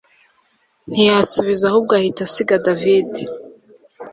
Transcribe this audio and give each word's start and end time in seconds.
ntiyasubiza 0.89 1.63
ahubwo 1.67 1.91
ahita 1.99 2.21
asiga 2.27 2.55
david 2.65 3.11